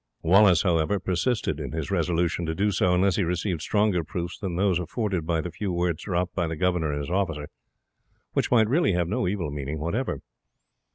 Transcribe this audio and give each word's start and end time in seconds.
Wallace, 0.23 0.63
however, 0.63 0.99
persisted 0.99 1.59
in 1.59 1.73
his 1.73 1.91
resolution 1.91 2.47
to 2.47 2.55
do 2.55 2.71
so, 2.71 2.95
unless 2.95 3.17
he 3.17 3.23
received 3.23 3.61
stronger 3.61 4.03
proofs 4.03 4.39
than 4.39 4.55
those 4.55 4.79
afforded 4.79 5.27
by 5.27 5.41
the 5.41 5.51
few 5.51 5.71
words 5.71 6.01
dropped 6.05 6.33
by 6.33 6.47
the 6.47 6.55
governor 6.55 6.91
and 6.91 7.01
his 7.01 7.11
officer, 7.11 7.49
which 8.33 8.49
might 8.49 8.67
really 8.67 8.93
have 8.93 9.07
no 9.07 9.27
evil 9.27 9.51
meaning 9.51 9.77
whatever. 9.77 10.21